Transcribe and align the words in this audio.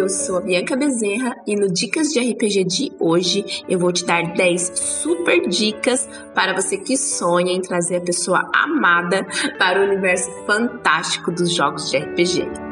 eu 0.00 0.08
sou 0.08 0.38
a 0.38 0.40
Bianca 0.40 0.74
Bezerra 0.74 1.36
e 1.46 1.54
no 1.54 1.70
Dicas 1.70 2.08
de 2.08 2.20
RPG 2.20 2.64
de 2.64 2.92
hoje 2.98 3.62
eu 3.68 3.78
vou 3.78 3.92
te 3.92 4.04
dar 4.06 4.32
10 4.32 4.72
super 4.74 5.46
dicas 5.46 6.08
para 6.34 6.54
você 6.54 6.78
que 6.78 6.96
sonha 6.96 7.52
em 7.52 7.60
trazer 7.60 7.96
a 7.96 8.00
pessoa 8.00 8.50
amada 8.54 9.26
para 9.58 9.78
o 9.78 9.84
universo 9.84 10.30
fantástico 10.46 11.30
dos 11.30 11.54
jogos 11.54 11.90
de 11.90 11.98
RPG. 11.98 12.69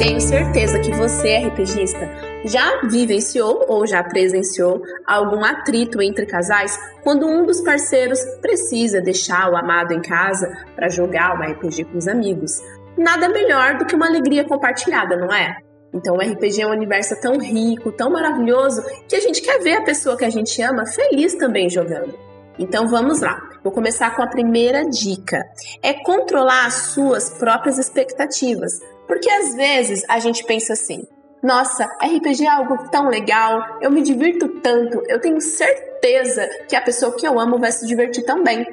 Tenho 0.00 0.18
certeza 0.18 0.80
que 0.80 0.90
você, 0.92 1.36
RPGista, 1.48 2.08
já 2.46 2.80
vivenciou 2.88 3.66
ou 3.68 3.86
já 3.86 4.02
presenciou 4.02 4.80
algum 5.06 5.44
atrito 5.44 6.00
entre 6.00 6.24
casais 6.24 6.74
quando 7.04 7.26
um 7.26 7.44
dos 7.44 7.60
parceiros 7.60 8.18
precisa 8.40 9.02
deixar 9.02 9.52
o 9.52 9.56
amado 9.58 9.92
em 9.92 10.00
casa 10.00 10.56
para 10.74 10.88
jogar 10.88 11.38
um 11.38 11.42
RPG 11.42 11.84
com 11.84 11.98
os 11.98 12.08
amigos. 12.08 12.62
Nada 12.96 13.28
melhor 13.28 13.76
do 13.76 13.84
que 13.84 13.94
uma 13.94 14.06
alegria 14.06 14.42
compartilhada, 14.42 15.18
não 15.18 15.30
é? 15.30 15.58
Então 15.92 16.16
o 16.16 16.18
RPG 16.18 16.62
é 16.62 16.66
um 16.66 16.72
universo 16.72 17.20
tão 17.20 17.38
rico, 17.38 17.92
tão 17.92 18.08
maravilhoso, 18.08 18.82
que 19.06 19.16
a 19.16 19.20
gente 19.20 19.42
quer 19.42 19.58
ver 19.60 19.76
a 19.76 19.84
pessoa 19.84 20.16
que 20.16 20.24
a 20.24 20.30
gente 20.30 20.62
ama 20.62 20.86
feliz 20.86 21.34
também 21.34 21.68
jogando. 21.68 22.18
Então 22.58 22.88
vamos 22.88 23.20
lá. 23.20 23.38
Vou 23.62 23.70
começar 23.70 24.16
com 24.16 24.22
a 24.22 24.26
primeira 24.26 24.82
dica. 24.82 25.44
É 25.82 25.92
controlar 25.92 26.64
as 26.64 26.74
suas 26.94 27.28
próprias 27.28 27.78
expectativas. 27.78 28.80
Porque 29.10 29.28
às 29.28 29.56
vezes 29.56 30.04
a 30.08 30.20
gente 30.20 30.44
pensa 30.44 30.74
assim: 30.74 31.02
nossa, 31.42 31.84
RPG 32.00 32.44
é 32.44 32.48
algo 32.48 32.88
tão 32.90 33.08
legal, 33.08 33.78
eu 33.80 33.90
me 33.90 34.02
divirto 34.02 34.48
tanto, 34.60 35.02
eu 35.08 35.20
tenho 35.20 35.40
certeza 35.40 36.48
que 36.68 36.76
a 36.76 36.80
pessoa 36.80 37.16
que 37.16 37.26
eu 37.26 37.40
amo 37.40 37.58
vai 37.58 37.72
se 37.72 37.84
divertir 37.88 38.24
também. 38.24 38.64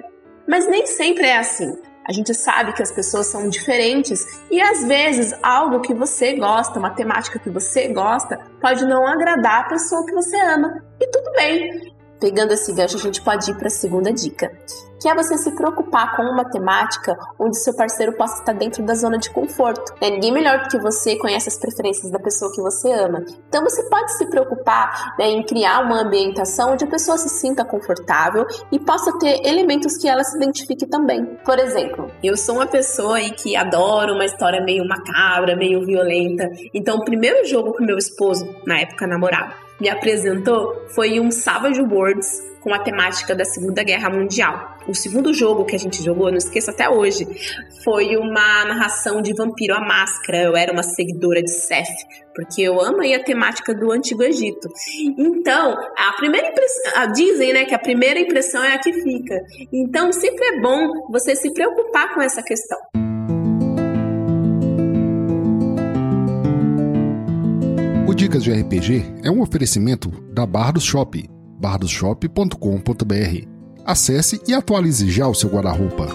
Mas 0.48 0.70
nem 0.70 0.86
sempre 0.86 1.26
é 1.26 1.40
assim. 1.40 1.76
A 2.08 2.14
gente 2.14 2.36
sabe 2.36 2.72
que 2.74 2.84
as 2.84 2.92
pessoas 2.92 3.26
são 3.26 3.50
diferentes 3.50 4.24
e 4.52 4.62
às 4.62 4.86
vezes 4.86 5.34
algo 5.42 5.82
que 5.82 5.94
você 5.94 6.36
gosta, 6.36 6.78
uma 6.78 6.92
temática 6.92 7.40
que 7.40 7.50
você 7.50 7.88
gosta, 7.88 8.40
pode 8.62 8.86
não 8.86 9.08
agradar 9.08 9.62
a 9.62 9.70
pessoa 9.70 10.06
que 10.06 10.14
você 10.14 10.40
ama. 10.40 10.84
E 11.02 11.08
tudo 11.08 11.32
bem. 11.32 11.97
Pegando 12.20 12.52
esse 12.52 12.73
gancho, 12.73 12.98
a 12.98 13.00
gente 13.00 13.22
pode 13.22 13.52
ir 13.52 13.56
para 13.56 13.68
a 13.68 13.72
segunda 13.72 14.12
dica, 14.12 14.52
que 15.00 15.08
é 15.08 15.14
você 15.14 15.38
se 15.38 15.52
preocupar 15.56 16.16
com 16.16 16.24
uma 16.24 16.50
temática 16.50 17.16
onde 17.38 17.59
seu 17.59 17.76
parceiro 17.76 18.14
possa 18.14 18.40
estar 18.40 18.54
dentro 18.54 18.84
da 18.84 18.96
zona 18.96 19.20
de 19.20 19.30
conforto. 19.30 19.94
Né? 20.02 20.09
Ninguém 20.09 20.32
melhor 20.32 20.64
do 20.64 20.70
que 20.70 20.80
você 20.80 21.16
conhece 21.18 21.48
as 21.48 21.59
preferências 21.59 22.12
da 22.12 22.18
pessoa 22.18 22.52
que 22.52 22.62
você 22.62 22.92
ama. 22.92 23.24
Então 23.48 23.64
você 23.64 23.84
pode 23.88 24.18
se 24.18 24.26
preocupar 24.26 25.16
né, 25.20 25.28
em 25.28 25.44
criar 25.44 25.82
uma 25.82 26.02
ambientação 26.02 26.74
onde 26.74 26.84
a 26.84 26.88
pessoa 26.88 27.18
se 27.18 27.30
sinta 27.30 27.64
confortável 27.64 28.46
e 28.72 28.80
possa 28.80 29.18
ter 29.20 29.46
elementos 29.46 29.96
que 29.98 30.08
ela 30.08 30.24
se 30.24 30.38
identifique 30.38 30.88
também. 30.88 31.38
Por 31.46 31.59
exemplo, 31.59 32.12
eu 32.24 32.36
sou 32.36 32.56
uma 32.56 32.68
pessoa 32.68 33.18
aí 33.18 33.30
que 33.31 33.56
adora 33.56 34.12
uma 34.12 34.26
história 34.26 34.64
meio 34.64 34.88
macabra, 34.88 35.56
meio 35.56 35.86
violenta. 35.86 36.50
Então 36.74 36.98
o 36.98 37.06
primeiro 37.06 37.46
jogo 37.46 37.74
com 37.74 37.84
meu 37.84 37.98
esposo, 37.98 38.48
na 38.66 38.80
época 38.80 39.06
namorado, 39.06 39.67
me 39.80 39.89
apresentou 39.89 40.88
foi 40.94 41.20
um 41.20 41.31
Savage 41.31 41.81
Worlds 41.81 42.47
com 42.61 42.73
a 42.73 42.80
temática 42.80 43.33
da 43.33 43.45
Segunda 43.45 43.84
Guerra 43.84 44.09
Mundial. 44.09 44.78
O 44.88 44.94
segundo 44.94 45.34
jogo 45.34 45.64
que 45.66 45.75
a 45.75 45.80
gente 45.80 46.03
jogou, 46.03 46.30
não 46.30 46.38
esqueço 46.38 46.69
até 46.69 46.89
hoje, 46.89 47.25
foi 47.84 48.17
uma 48.17 48.66
narração 48.66 49.22
de 49.22 49.34
Vampiro 49.34 49.73
à 49.73 49.80
Máscara. 49.80 50.44
Eu 50.44 50.58
era 50.58 50.73
uma 50.73 50.84
seguidora 50.84 51.42
de 51.42 51.52
Seth, 51.52 51.88
porque 52.35 52.62
eu 52.62 52.81
amo 52.81 53.02
aí 53.02 53.13
a 53.13 53.24
temática 53.24 53.74
do 53.74 53.91
Antigo 53.91 54.24
Egito. 54.24 54.68
Então, 55.18 55.78
a 55.97 56.13
primeira 56.18 56.50
impressão, 56.50 57.12
dizem, 57.13 57.53
né, 57.53 57.63
que 57.63 57.75
a 57.75 57.79
primeira 57.79 58.19
impressão 58.19 58.62
é 58.63 58.73
a 58.73 58.79
que 58.79 58.91
fica. 58.91 59.40
Então, 59.72 60.12
sempre 60.12 60.46
é 60.46 60.59
bom 60.59 61.07
você 61.09 61.35
se 61.35 61.53
preocupar 61.53 62.13
com 62.13 62.22
essa 62.22 62.44
questão. 62.44 63.06
Dicas 68.17 68.44
de 68.44 68.51
RPG 68.51 69.05
é 69.23 69.29
um 69.29 69.41
oferecimento 69.41 70.09
da 70.33 70.44
Bardos 70.44 70.83
Shop, 70.83 71.23
bardosshop.com.br. 71.59 73.47
Acesse 73.85 74.41
e 74.47 74.55
atualize 74.55 75.07
já 75.07 75.28
o 75.28 75.35
seu 75.35 75.51
guarda-roupa. 75.51 76.07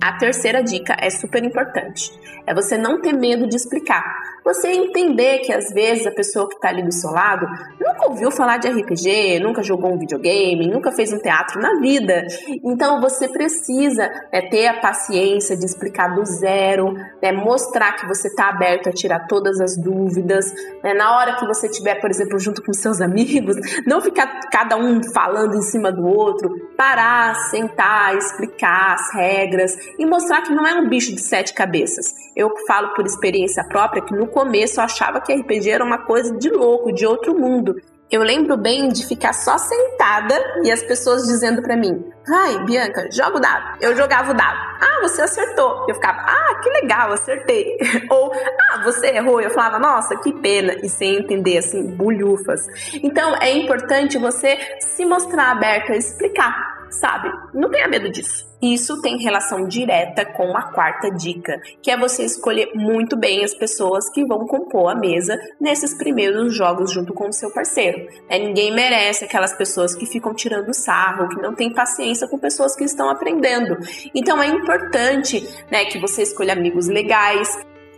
A 0.00 0.12
terceira 0.12 0.62
dica 0.62 0.96
é 1.00 1.10
super 1.10 1.42
importante. 1.42 2.12
É 2.46 2.54
você 2.54 2.78
não 2.78 3.02
ter 3.02 3.12
medo 3.12 3.48
de 3.48 3.56
explicar. 3.56 4.29
Você 4.50 4.66
entender 4.66 5.38
que 5.38 5.52
às 5.52 5.72
vezes 5.72 6.08
a 6.08 6.10
pessoa 6.10 6.48
que 6.48 6.56
está 6.56 6.70
ali 6.70 6.82
do 6.82 6.92
seu 6.92 7.12
lado 7.12 7.46
nunca 7.80 8.08
ouviu 8.08 8.32
falar 8.32 8.56
de 8.56 8.68
RPG, 8.68 9.38
nunca 9.38 9.62
jogou 9.62 9.92
um 9.92 9.98
videogame, 9.98 10.66
nunca 10.66 10.90
fez 10.90 11.12
um 11.12 11.18
teatro 11.18 11.60
na 11.60 11.78
vida. 11.78 12.26
Então 12.64 13.00
você 13.00 13.28
precisa 13.28 14.10
é, 14.32 14.42
ter 14.48 14.66
a 14.66 14.80
paciência 14.80 15.56
de 15.56 15.64
explicar 15.64 16.16
do 16.16 16.24
zero, 16.24 16.94
né, 17.22 17.30
mostrar 17.30 17.92
que 17.92 18.08
você 18.08 18.26
está 18.26 18.48
aberto 18.48 18.88
a 18.88 18.92
tirar 18.92 19.28
todas 19.28 19.60
as 19.60 19.76
dúvidas. 19.76 20.52
Né, 20.82 20.94
na 20.94 21.16
hora 21.16 21.36
que 21.36 21.46
você 21.46 21.68
estiver, 21.68 22.00
por 22.00 22.10
exemplo, 22.10 22.36
junto 22.40 22.60
com 22.60 22.72
seus 22.72 23.00
amigos, 23.00 23.54
não 23.86 24.00
ficar 24.00 24.40
cada 24.50 24.76
um 24.76 25.00
falando 25.12 25.54
em 25.54 25.62
cima 25.62 25.92
do 25.92 26.04
outro, 26.04 26.50
parar, 26.76 27.36
sentar, 27.50 28.16
explicar 28.16 28.94
as 28.94 29.14
regras 29.14 29.76
e 29.96 30.04
mostrar 30.04 30.42
que 30.42 30.52
não 30.52 30.66
é 30.66 30.74
um 30.74 30.88
bicho 30.88 31.14
de 31.14 31.20
sete 31.20 31.54
cabeças. 31.54 32.12
Eu 32.34 32.50
falo 32.66 32.94
por 32.94 33.06
experiência 33.06 33.62
própria 33.62 34.02
que 34.02 34.12
no 34.12 34.26
começo 34.40 34.80
eu 34.80 34.84
achava 34.84 35.20
que 35.20 35.34
RPG 35.34 35.70
era 35.70 35.84
uma 35.84 35.98
coisa 35.98 36.34
de 36.38 36.48
louco, 36.48 36.92
de 36.92 37.06
outro 37.06 37.38
mundo. 37.38 37.76
Eu 38.10 38.22
lembro 38.22 38.56
bem 38.56 38.88
de 38.88 39.06
ficar 39.06 39.32
só 39.32 39.56
sentada 39.58 40.34
e 40.64 40.72
as 40.72 40.82
pessoas 40.82 41.26
dizendo 41.26 41.62
para 41.62 41.76
mim: 41.76 42.02
Ai, 42.28 42.64
Bianca, 42.64 43.08
joga 43.12 43.36
o 43.36 43.40
dado. 43.40 43.76
Eu 43.80 43.94
jogava 43.94 44.32
o 44.32 44.34
dado. 44.34 44.58
Ah, 44.80 45.00
você 45.02 45.22
acertou. 45.22 45.86
Eu 45.88 45.94
ficava: 45.94 46.18
Ah, 46.22 46.60
que 46.60 46.70
legal, 46.70 47.12
acertei. 47.12 47.76
Ou 48.10 48.32
Ah, 48.72 48.82
você 48.82 49.08
errou. 49.08 49.40
Eu 49.40 49.50
falava: 49.50 49.78
Nossa, 49.78 50.16
que 50.16 50.32
pena. 50.32 50.74
E 50.82 50.88
sem 50.88 51.18
entender, 51.18 51.58
assim, 51.58 51.86
bulhufas. 51.94 52.66
Então 52.94 53.36
é 53.36 53.52
importante 53.52 54.18
você 54.18 54.58
se 54.80 55.04
mostrar 55.04 55.52
aberto 55.52 55.92
a 55.92 55.96
explicar 55.96 56.79
sabe? 56.90 57.30
Não 57.54 57.70
tenha 57.70 57.88
medo 57.88 58.10
disso. 58.10 58.48
Isso 58.60 59.00
tem 59.00 59.16
relação 59.16 59.66
direta 59.66 60.24
com 60.24 60.54
a 60.54 60.62
quarta 60.62 61.10
dica, 61.10 61.58
que 61.80 61.90
é 61.90 61.96
você 61.96 62.24
escolher 62.24 62.72
muito 62.74 63.16
bem 63.16 63.42
as 63.42 63.54
pessoas 63.54 64.10
que 64.10 64.24
vão 64.24 64.46
compor 64.46 64.90
a 64.90 64.94
mesa 64.94 65.38
nesses 65.58 65.94
primeiros 65.94 66.54
jogos 66.54 66.92
junto 66.92 67.14
com 67.14 67.28
o 67.28 67.32
seu 67.32 67.50
parceiro. 67.50 68.06
É, 68.28 68.38
ninguém 68.38 68.74
merece 68.74 69.24
aquelas 69.24 69.54
pessoas 69.54 69.94
que 69.94 70.04
ficam 70.04 70.34
tirando 70.34 70.74
sarro, 70.74 71.28
que 71.28 71.40
não 71.40 71.54
têm 71.54 71.72
paciência 71.72 72.28
com 72.28 72.38
pessoas 72.38 72.76
que 72.76 72.84
estão 72.84 73.08
aprendendo. 73.08 73.78
Então 74.14 74.42
é 74.42 74.46
importante 74.48 75.42
né, 75.70 75.86
que 75.86 75.98
você 75.98 76.22
escolha 76.22 76.52
amigos 76.52 76.86
legais, 76.86 77.48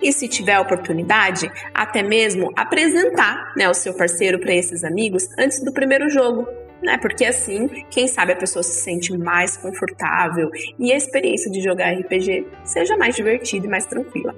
e 0.02 0.12
se 0.12 0.26
tiver 0.26 0.58
oportunidade, 0.58 1.50
até 1.72 2.02
mesmo 2.02 2.52
apresentar 2.56 3.54
né, 3.56 3.68
o 3.68 3.74
seu 3.74 3.94
parceiro 3.94 4.38
para 4.40 4.52
esses 4.52 4.82
amigos 4.82 5.28
antes 5.38 5.62
do 5.64 5.72
primeiro 5.72 6.10
jogo, 6.10 6.46
né? 6.82 6.98
Porque 6.98 7.24
assim, 7.24 7.68
quem 7.90 8.06
sabe 8.06 8.32
a 8.32 8.36
pessoa 8.36 8.62
se 8.62 8.80
sente 8.80 9.16
mais 9.16 9.56
confortável 9.56 10.50
e 10.78 10.92
a 10.92 10.96
experiência 10.96 11.50
de 11.50 11.60
jogar 11.60 11.92
RPG 11.92 12.46
seja 12.64 12.96
mais 12.96 13.14
divertida 13.14 13.66
e 13.66 13.70
mais 13.70 13.86
tranquila. 13.86 14.34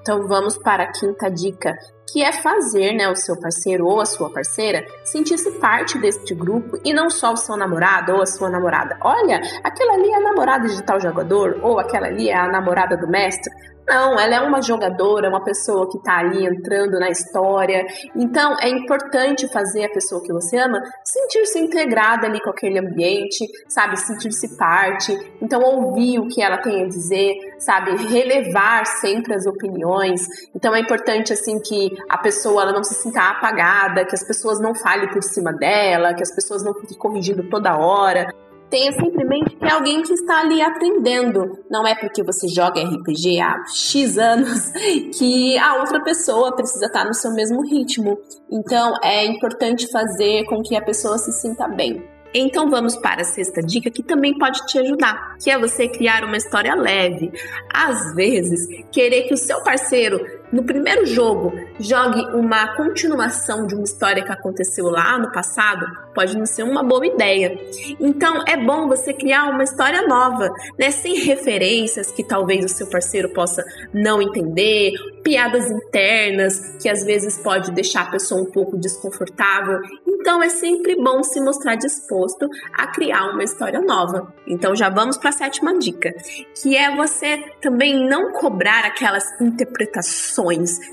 Então 0.00 0.26
vamos 0.26 0.56
para 0.56 0.84
a 0.84 0.92
quinta 0.92 1.30
dica, 1.30 1.76
que 2.10 2.22
é 2.22 2.32
fazer 2.32 2.92
né, 2.92 3.08
o 3.08 3.14
seu 3.14 3.38
parceiro 3.38 3.86
ou 3.86 4.00
a 4.00 4.06
sua 4.06 4.30
parceira 4.30 4.84
sentir-se 5.04 5.50
parte 5.52 5.98
deste 5.98 6.34
grupo 6.34 6.78
e 6.84 6.92
não 6.92 7.10
só 7.10 7.32
o 7.32 7.36
seu 7.36 7.56
namorado 7.56 8.14
ou 8.14 8.22
a 8.22 8.26
sua 8.26 8.48
namorada. 8.48 8.96
Olha, 9.02 9.40
aquela 9.62 9.94
ali 9.94 10.10
é 10.10 10.16
a 10.16 10.20
namorada 10.20 10.68
de 10.68 10.82
tal 10.82 10.98
jogador 10.98 11.60
ou 11.62 11.78
aquela 11.78 12.06
ali 12.06 12.30
é 12.30 12.36
a 12.36 12.48
namorada 12.48 12.96
do 12.96 13.08
mestre. 13.08 13.52
Não, 13.90 14.20
ela 14.20 14.36
é 14.36 14.40
uma 14.40 14.62
jogadora, 14.62 15.28
uma 15.28 15.42
pessoa 15.42 15.90
que 15.90 15.98
está 15.98 16.18
ali 16.18 16.46
entrando 16.46 16.96
na 17.00 17.10
história. 17.10 17.84
Então 18.14 18.54
é 18.60 18.68
importante 18.68 19.48
fazer 19.48 19.84
a 19.84 19.88
pessoa 19.88 20.22
que 20.22 20.32
você 20.32 20.58
ama 20.58 20.80
sentir-se 21.04 21.58
integrada 21.58 22.28
ali 22.28 22.40
com 22.40 22.50
aquele 22.50 22.78
ambiente, 22.78 23.44
sabe? 23.68 23.96
Sentir-se 23.96 24.56
parte. 24.56 25.12
Então 25.42 25.60
ouvir 25.60 26.20
o 26.20 26.28
que 26.28 26.40
ela 26.40 26.58
tem 26.58 26.84
a 26.84 26.86
dizer, 26.86 27.34
sabe? 27.58 27.96
Relevar 28.06 28.86
sempre 28.86 29.34
as 29.34 29.44
opiniões. 29.44 30.24
Então 30.54 30.72
é 30.72 30.78
importante 30.78 31.32
assim 31.32 31.58
que 31.58 31.90
a 32.08 32.16
pessoa 32.16 32.62
ela 32.62 32.72
não 32.72 32.84
se 32.84 32.94
sinta 32.94 33.22
apagada, 33.22 34.04
que 34.04 34.14
as 34.14 34.22
pessoas 34.22 34.60
não 34.60 34.72
falem 34.72 35.10
por 35.10 35.24
cima 35.24 35.52
dela, 35.52 36.14
que 36.14 36.22
as 36.22 36.32
pessoas 36.32 36.62
não 36.62 36.74
fiquem 36.74 36.96
corrigindo 36.96 37.42
toda 37.50 37.76
hora 37.76 38.32
tenha 38.70 38.92
sempre 38.92 39.24
em 39.24 39.28
mente 39.28 39.56
que 39.56 39.64
é 39.64 39.72
alguém 39.72 40.02
que 40.02 40.14
está 40.14 40.40
ali 40.40 40.62
aprendendo. 40.62 41.58
Não 41.70 41.86
é 41.86 41.94
porque 41.94 42.22
você 42.22 42.48
joga 42.48 42.80
RPG 42.80 43.40
há 43.40 43.64
X 43.66 44.16
anos 44.16 44.70
que 45.18 45.58
a 45.58 45.76
outra 45.80 46.02
pessoa 46.02 46.54
precisa 46.54 46.86
estar 46.86 47.04
no 47.04 47.14
seu 47.14 47.32
mesmo 47.32 47.62
ritmo. 47.66 48.18
Então 48.50 48.94
é 49.02 49.26
importante 49.26 49.90
fazer 49.90 50.44
com 50.44 50.62
que 50.62 50.76
a 50.76 50.82
pessoa 50.82 51.18
se 51.18 51.32
sinta 51.32 51.68
bem. 51.68 52.02
Então 52.32 52.70
vamos 52.70 52.96
para 52.96 53.22
a 53.22 53.24
sexta 53.24 53.60
dica 53.60 53.90
que 53.90 54.04
também 54.04 54.38
pode 54.38 54.64
te 54.66 54.78
ajudar, 54.78 55.36
que 55.42 55.50
é 55.50 55.58
você 55.58 55.88
criar 55.88 56.22
uma 56.24 56.36
história 56.36 56.74
leve. 56.76 57.32
Às 57.72 58.14
vezes, 58.14 58.60
querer 58.92 59.24
que 59.24 59.34
o 59.34 59.36
seu 59.36 59.60
parceiro 59.64 60.20
no 60.52 60.64
primeiro 60.64 61.06
jogo 61.06 61.52
jogue 61.78 62.20
uma 62.34 62.74
continuação 62.76 63.66
de 63.66 63.74
uma 63.74 63.84
história 63.84 64.24
que 64.24 64.32
aconteceu 64.32 64.86
lá 64.86 65.16
no 65.16 65.30
passado, 65.30 65.86
pode 66.12 66.36
não 66.36 66.44
ser 66.44 66.64
uma 66.64 66.82
boa 66.82 67.06
ideia. 67.06 67.56
Então 68.00 68.42
é 68.46 68.56
bom 68.56 68.88
você 68.88 69.12
criar 69.12 69.44
uma 69.44 69.62
história 69.62 70.02
nova, 70.02 70.50
né, 70.78 70.90
sem 70.90 71.20
referências 71.20 72.10
que 72.10 72.24
talvez 72.24 72.64
o 72.64 72.68
seu 72.68 72.88
parceiro 72.88 73.28
possa 73.30 73.64
não 73.94 74.20
entender, 74.20 74.92
piadas 75.22 75.70
internas 75.70 76.76
que 76.80 76.88
às 76.88 77.04
vezes 77.04 77.38
pode 77.38 77.70
deixar 77.70 78.02
a 78.02 78.10
pessoa 78.10 78.42
um 78.42 78.50
pouco 78.50 78.76
desconfortável. 78.76 79.80
Então 80.06 80.42
é 80.42 80.48
sempre 80.48 80.96
bom 80.96 81.22
se 81.22 81.40
mostrar 81.40 81.76
disposto 81.76 82.48
a 82.76 82.88
criar 82.88 83.30
uma 83.30 83.44
história 83.44 83.80
nova. 83.80 84.34
Então 84.46 84.74
já 84.74 84.88
vamos 84.88 85.16
para 85.16 85.30
a 85.30 85.32
sétima 85.32 85.78
dica, 85.78 86.12
que 86.60 86.76
é 86.76 86.94
você 86.94 87.38
também 87.60 88.08
não 88.08 88.32
cobrar 88.32 88.84
aquelas 88.84 89.24
interpretações 89.40 90.39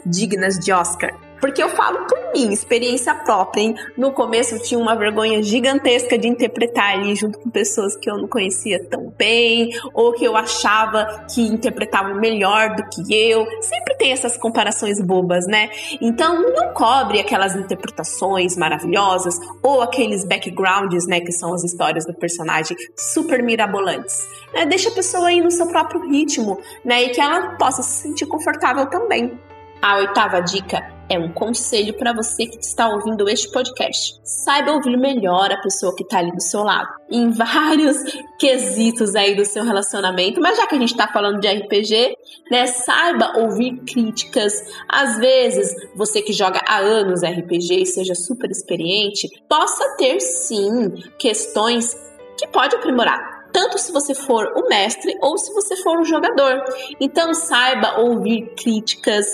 dignas 0.06 0.60
de 0.66 0.74
Oscar. 0.74 1.27
Porque 1.40 1.62
eu 1.62 1.70
falo 1.70 2.06
por 2.06 2.34
mim, 2.34 2.52
experiência 2.52 3.14
própria, 3.14 3.62
hein? 3.62 3.76
No 3.98 4.12
começo 4.12 4.56
eu 4.56 4.62
tinha 4.62 4.80
uma 4.80 4.96
vergonha 4.96 5.42
gigantesca 5.42 6.18
de 6.18 6.28
interpretar 6.28 6.94
ali 6.94 7.16
junto 7.16 7.40
com 7.40 7.50
pessoas 7.50 7.96
que 7.96 8.10
eu 8.10 8.18
não 8.18 8.28
conhecia 8.28 8.84
tão 8.84 9.14
bem, 9.18 9.70
ou 9.94 10.14
que 10.14 10.26
eu 10.26 10.36
achava 10.36 11.26
que 11.34 11.42
interpretavam 11.42 12.16
melhor 12.16 12.76
do 12.76 12.84
que 12.90 13.14
eu. 13.14 13.46
Sempre 13.62 13.96
tem 13.98 14.12
essas 14.12 14.38
comparações 14.38 15.00
bobas, 15.02 15.46
né? 15.48 15.70
Então 16.02 16.42
não 16.52 16.74
cobre 16.74 17.20
aquelas 17.20 17.56
interpretações 17.56 18.58
maravilhosas 18.58 19.40
ou 19.62 19.82
aqueles 19.82 20.26
backgrounds, 20.26 21.08
né? 21.08 21.20
Que 21.22 21.32
são 21.32 21.54
as 21.54 21.64
histórias 21.64 22.06
do 22.06 22.14
personagem 22.14 22.76
super 22.96 23.44
mirabolantes. 23.44 24.28
Né? 24.54 24.66
Deixa 24.66 24.90
a 24.90 24.94
pessoa 24.94 25.32
ir 25.32 25.42
no 25.42 25.52
seu 25.52 25.68
próprio 25.68 26.02
ritmo, 26.10 26.60
né? 26.84 27.04
E 27.04 27.10
que 27.10 27.22
ela 27.22 27.56
possa 27.58 27.82
se 27.82 28.02
sentir 28.02 28.26
confortável 28.26 28.88
também. 28.88 29.40
A 29.82 29.98
oitava 29.98 30.42
dica 30.42 30.97
é 31.10 31.18
um 31.18 31.32
conselho 31.32 31.94
para 31.94 32.14
você 32.14 32.46
que 32.46 32.58
está 32.58 32.90
ouvindo 32.90 33.30
este 33.30 33.50
podcast. 33.52 34.20
Saiba 34.24 34.74
ouvir 34.74 34.98
melhor 34.98 35.52
a 35.52 35.62
pessoa 35.62 35.96
que 35.96 36.04
está 36.04 36.20
ali 36.20 36.32
do 36.32 36.42
seu 36.42 36.64
lado. 36.64 36.90
Em 37.10 37.32
vários 37.32 37.98
quesitos 38.38 39.16
aí 39.16 39.36
do 39.36 39.46
seu 39.46 39.64
relacionamento, 39.64 40.42
mas 40.42 40.58
já 40.58 40.68
que 40.68 40.76
a 40.76 40.80
gente 40.80 40.92
está 40.92 41.08
falando 41.08 41.40
de 41.40 41.48
RPG, 41.48 42.16
né, 42.52 42.68
saiba 42.68 43.40
ouvir 43.40 43.78
críticas. 43.86 44.54
Às 44.88 45.18
vezes, 45.18 45.74
você 45.96 46.22
que 46.22 46.34
joga 46.34 46.62
há 46.68 46.78
anos 46.80 47.22
RPG 47.24 47.82
e 47.82 47.86
seja 47.86 48.16
super 48.16 48.50
experiente, 48.52 49.30
possa 49.48 49.96
ter 49.98 50.20
sim 50.20 50.94
questões 51.18 51.96
que 52.38 52.48
pode 52.48 52.76
aprimorar 52.76 53.37
tanto 53.68 53.78
se 53.78 53.92
você 53.92 54.16
for 54.16 54.54
o 54.56 54.68
mestre 54.68 55.18
ou 55.22 55.38
se 55.38 55.54
você 55.54 55.76
for 55.78 56.00
o 56.00 56.06
jogador. 56.06 56.64
Então 57.00 57.34
saiba 57.34 58.00
ouvir 58.00 58.54
críticas, 58.56 59.26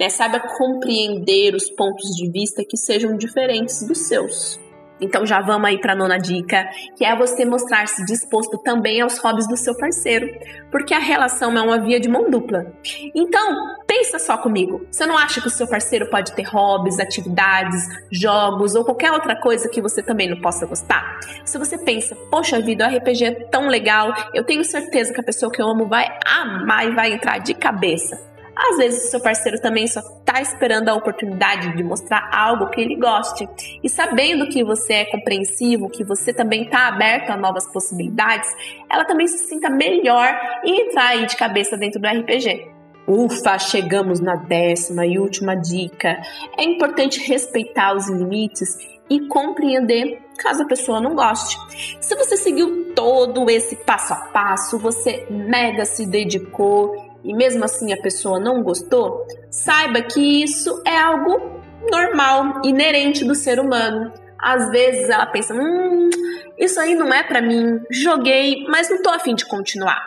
né? 0.00 0.08
saiba 0.08 0.40
compreender 0.40 1.54
os 1.54 1.70
pontos 1.70 2.16
de 2.16 2.30
vista 2.30 2.64
que 2.64 2.76
sejam 2.76 3.16
diferentes 3.16 3.82
dos 3.82 3.98
seus. 3.98 4.61
Então 5.02 5.26
já 5.26 5.40
vamos 5.40 5.68
aí 5.68 5.78
para 5.78 5.92
a 5.92 5.96
nona 5.96 6.16
dica, 6.16 6.68
que 6.96 7.04
é 7.04 7.14
você 7.14 7.44
mostrar-se 7.44 8.04
disposto 8.06 8.56
também 8.58 9.00
aos 9.00 9.18
hobbies 9.18 9.48
do 9.48 9.56
seu 9.56 9.76
parceiro, 9.76 10.28
porque 10.70 10.94
a 10.94 10.98
relação 10.98 11.56
é 11.58 11.60
uma 11.60 11.78
via 11.78 11.98
de 11.98 12.08
mão 12.08 12.30
dupla. 12.30 12.72
Então, 13.14 13.56
pensa 13.86 14.18
só 14.18 14.38
comigo. 14.38 14.86
Você 14.90 15.04
não 15.04 15.18
acha 15.18 15.40
que 15.40 15.48
o 15.48 15.50
seu 15.50 15.66
parceiro 15.66 16.08
pode 16.08 16.32
ter 16.32 16.44
hobbies, 16.44 16.98
atividades, 16.98 17.82
jogos 18.10 18.74
ou 18.74 18.84
qualquer 18.84 19.12
outra 19.12 19.34
coisa 19.34 19.68
que 19.68 19.82
você 19.82 20.02
também 20.02 20.30
não 20.30 20.40
possa 20.40 20.64
gostar? 20.66 21.18
Se 21.44 21.58
você 21.58 21.76
pensa, 21.76 22.16
poxa 22.30 22.60
vida, 22.60 22.88
o 22.88 22.96
RPG 22.96 23.24
é 23.24 23.30
tão 23.50 23.68
legal, 23.68 24.12
eu 24.32 24.44
tenho 24.44 24.64
certeza 24.64 25.12
que 25.12 25.20
a 25.20 25.24
pessoa 25.24 25.50
que 25.50 25.60
eu 25.60 25.68
amo 25.68 25.86
vai 25.86 26.06
amar 26.24 26.86
e 26.86 26.94
vai 26.94 27.12
entrar 27.12 27.38
de 27.38 27.54
cabeça. 27.54 28.31
Às 28.54 28.76
vezes, 28.76 29.10
seu 29.10 29.20
parceiro 29.20 29.60
também 29.60 29.86
só 29.86 30.00
está 30.00 30.40
esperando 30.40 30.88
a 30.88 30.94
oportunidade 30.94 31.74
de 31.76 31.82
mostrar 31.82 32.28
algo 32.32 32.68
que 32.68 32.80
ele 32.80 32.96
goste. 32.96 33.48
E 33.82 33.88
sabendo 33.88 34.48
que 34.48 34.62
você 34.62 34.94
é 34.94 35.04
compreensivo, 35.06 35.88
que 35.88 36.04
você 36.04 36.32
também 36.32 36.64
está 36.64 36.88
aberto 36.88 37.30
a 37.30 37.36
novas 37.36 37.70
possibilidades, 37.72 38.48
ela 38.90 39.04
também 39.04 39.26
se 39.26 39.48
sinta 39.48 39.70
melhor 39.70 40.38
e 40.64 40.82
entrar 40.82 41.08
aí 41.08 41.26
de 41.26 41.36
cabeça 41.36 41.76
dentro 41.76 42.00
do 42.00 42.06
RPG. 42.06 42.70
Ufa, 43.06 43.58
chegamos 43.58 44.20
na 44.20 44.36
décima 44.36 45.04
e 45.04 45.18
última 45.18 45.54
dica. 45.54 46.20
É 46.56 46.62
importante 46.62 47.20
respeitar 47.20 47.94
os 47.96 48.08
limites 48.08 48.76
e 49.10 49.20
compreender 49.26 50.20
caso 50.38 50.62
a 50.62 50.66
pessoa 50.66 51.00
não 51.00 51.14
goste. 51.14 51.56
Se 52.00 52.14
você 52.14 52.36
seguiu 52.36 52.92
todo 52.94 53.50
esse 53.50 53.76
passo 53.76 54.12
a 54.12 54.16
passo, 54.16 54.78
você 54.78 55.26
mega 55.28 55.84
se 55.84 56.06
dedicou 56.06 57.11
e 57.24 57.34
mesmo 57.34 57.64
assim 57.64 57.92
a 57.92 57.96
pessoa 57.96 58.40
não 58.40 58.62
gostou, 58.62 59.26
saiba 59.50 60.02
que 60.02 60.42
isso 60.42 60.82
é 60.86 60.96
algo 60.96 61.60
normal, 61.90 62.62
inerente 62.64 63.24
do 63.24 63.34
ser 63.34 63.58
humano. 63.58 64.12
Às 64.38 64.70
vezes 64.70 65.08
ela 65.08 65.26
pensa, 65.26 65.54
hum, 65.54 66.10
isso 66.58 66.80
aí 66.80 66.94
não 66.94 67.12
é 67.12 67.22
para 67.22 67.40
mim, 67.40 67.80
joguei, 67.90 68.64
mas 68.68 68.90
não 68.90 69.02
tô 69.02 69.10
afim 69.10 69.34
de 69.34 69.46
continuar. 69.46 70.00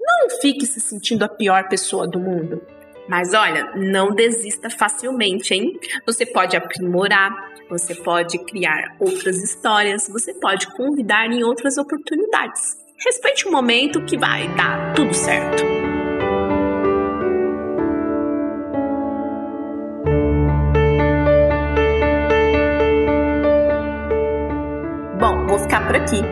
Não 0.00 0.30
fique 0.40 0.66
se 0.66 0.80
sentindo 0.80 1.24
a 1.24 1.28
pior 1.28 1.68
pessoa 1.68 2.06
do 2.06 2.18
mundo. 2.18 2.62
Mas 3.08 3.34
olha, 3.34 3.72
não 3.74 4.14
desista 4.14 4.70
facilmente, 4.70 5.52
hein? 5.52 5.78
Você 6.06 6.24
pode 6.24 6.56
aprimorar, 6.56 7.32
você 7.68 7.94
pode 7.94 8.38
criar 8.44 8.94
outras 9.00 9.42
histórias, 9.42 10.08
você 10.08 10.32
pode 10.34 10.68
convidar 10.76 11.26
em 11.26 11.42
outras 11.42 11.76
oportunidades. 11.76 12.76
Respeite 13.04 13.48
o 13.48 13.52
momento 13.52 14.04
que 14.04 14.16
vai 14.16 14.46
dar 14.54 14.92
tudo 14.94 15.12
certo. 15.14 15.79
Por 25.90 25.96
aqui. 25.96 26.22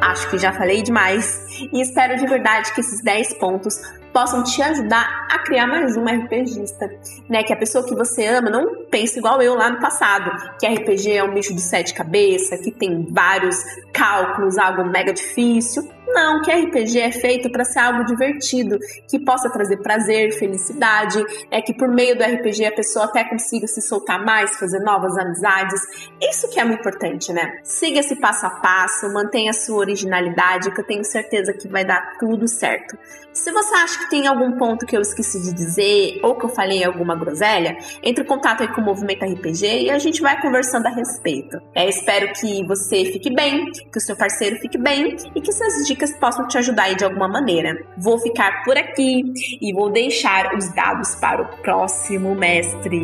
Acho 0.00 0.30
que 0.30 0.38
já 0.38 0.52
falei 0.52 0.80
demais 0.80 1.44
e 1.72 1.82
espero 1.82 2.16
de 2.16 2.24
verdade 2.24 2.72
que 2.72 2.80
esses 2.80 3.02
10 3.02 3.34
pontos 3.38 3.74
possam 4.18 4.42
te 4.42 4.60
ajudar 4.60 5.28
a 5.30 5.38
criar 5.38 5.68
mais 5.68 5.96
um 5.96 6.04
RPGista, 6.04 6.90
né? 7.28 7.44
Que 7.44 7.52
a 7.52 7.56
pessoa 7.56 7.84
que 7.84 7.94
você 7.94 8.26
ama 8.26 8.50
não 8.50 8.84
pense 8.86 9.16
igual 9.16 9.40
eu 9.40 9.54
lá 9.54 9.70
no 9.70 9.78
passado, 9.78 10.56
que 10.58 10.66
RPG 10.66 11.12
é 11.12 11.22
um 11.22 11.32
bicho 11.32 11.54
de 11.54 11.60
sete 11.60 11.94
cabeças, 11.94 12.60
que 12.60 12.72
tem 12.72 13.06
vários 13.12 13.56
cálculos, 13.92 14.58
algo 14.58 14.82
mega 14.86 15.12
difícil. 15.12 15.88
Não, 16.08 16.40
que 16.40 16.50
RPG 16.50 17.00
é 17.00 17.12
feito 17.12 17.50
para 17.52 17.64
ser 17.64 17.80
algo 17.80 18.04
divertido, 18.04 18.78
que 19.08 19.18
possa 19.18 19.50
trazer 19.50 19.76
prazer, 19.76 20.32
felicidade, 20.32 21.22
é 21.50 21.60
que 21.60 21.74
por 21.74 21.86
meio 21.86 22.16
do 22.16 22.24
RPG 22.24 22.64
a 22.64 22.72
pessoa 22.72 23.04
até 23.04 23.22
consiga 23.24 23.66
se 23.66 23.82
soltar 23.82 24.24
mais, 24.24 24.58
fazer 24.58 24.80
novas 24.80 25.16
amizades. 25.18 25.80
Isso 26.20 26.48
que 26.48 26.58
é 26.58 26.64
muito 26.64 26.80
importante, 26.80 27.30
né? 27.32 27.58
Siga 27.62 28.00
esse 28.00 28.16
passo 28.16 28.46
a 28.46 28.50
passo, 28.50 29.12
mantenha 29.12 29.50
a 29.50 29.54
sua 29.54 29.76
originalidade, 29.76 30.70
que 30.70 30.80
eu 30.80 30.86
tenho 30.86 31.04
certeza 31.04 31.52
que 31.52 31.68
vai 31.68 31.84
dar 31.84 32.16
tudo 32.18 32.48
certo. 32.48 32.96
Se 33.32 33.52
você 33.52 33.74
acha 33.74 34.07
tem 34.08 34.26
algum 34.26 34.52
ponto 34.52 34.86
que 34.86 34.96
eu 34.96 35.00
esqueci 35.00 35.40
de 35.42 35.52
dizer 35.52 36.20
ou 36.22 36.34
que 36.34 36.44
eu 36.44 36.48
falei 36.48 36.84
alguma 36.84 37.14
groselha, 37.14 37.76
entre 38.02 38.24
em 38.24 38.26
contato 38.26 38.62
aí 38.62 38.68
com 38.68 38.80
o 38.80 38.84
Movimento 38.84 39.24
RPG 39.24 39.84
e 39.84 39.90
a 39.90 39.98
gente 39.98 40.20
vai 40.20 40.40
conversando 40.40 40.86
a 40.86 40.90
respeito. 40.90 41.60
É, 41.74 41.88
espero 41.88 42.32
que 42.32 42.64
você 42.66 43.04
fique 43.06 43.32
bem, 43.34 43.70
que 43.70 43.98
o 43.98 44.00
seu 44.00 44.16
parceiro 44.16 44.56
fique 44.56 44.78
bem 44.78 45.16
e 45.34 45.40
que 45.40 45.50
essas 45.50 45.86
dicas 45.86 46.16
possam 46.18 46.46
te 46.46 46.58
ajudar 46.58 46.84
aí 46.84 46.96
de 46.96 47.04
alguma 47.04 47.28
maneira. 47.28 47.76
Vou 47.96 48.18
ficar 48.18 48.62
por 48.64 48.76
aqui 48.76 49.22
e 49.60 49.72
vou 49.72 49.90
deixar 49.90 50.54
os 50.54 50.68
dados 50.74 51.14
para 51.16 51.42
o 51.42 51.46
próximo 51.62 52.34
mestre. 52.34 53.02